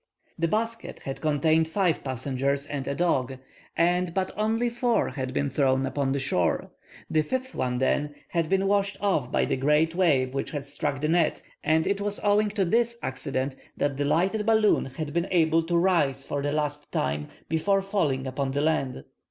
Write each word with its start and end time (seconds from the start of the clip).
The 0.39 0.47
basket 0.47 1.01
had 1.03 1.21
contained 1.21 1.67
five 1.67 2.03
passengers 2.03 2.65
and 2.65 2.87
a 2.87 2.95
dog, 2.95 3.37
and 3.77 4.15
but 4.15 4.31
four 4.71 5.09
had 5.09 5.31
been 5.31 5.47
thrown 5.47 5.85
upon 5.85 6.11
the 6.11 6.17
shore. 6.19 6.71
The 7.07 7.21
fifth 7.21 7.53
one, 7.53 7.77
then, 7.77 8.15
had 8.29 8.49
been 8.49 8.65
washed 8.65 8.97
off 8.99 9.31
by 9.31 9.45
the 9.45 9.57
great 9.57 9.93
wave 9.93 10.33
which 10.33 10.49
had 10.49 10.65
struck 10.65 11.01
the 11.01 11.07
net, 11.07 11.43
and 11.63 11.85
it 11.85 12.01
was 12.01 12.19
owing 12.23 12.49
to 12.49 12.65
this 12.65 12.97
accident 13.03 13.55
that 13.77 13.95
the 13.97 14.05
lightened 14.05 14.47
balloon 14.47 14.85
had 14.85 15.13
been 15.13 15.27
able 15.29 15.61
to 15.61 15.77
rise 15.77 16.25
for 16.25 16.41
the 16.41 16.51
last 16.51 16.91
time 16.91 17.27
before 17.47 17.83
falling 17.83 18.25
upon 18.25 18.49
the 18.53 18.61
land. 18.61 19.03